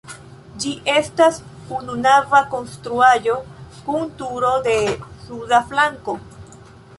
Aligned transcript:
Ĝi 0.61 0.69
estas 0.93 1.35
ununava 1.79 2.39
konstruaĵo 2.53 3.35
kun 3.83 4.09
turo 4.23 4.55
de 4.69 4.75
suda 5.27 5.61
flanko. 5.69 6.19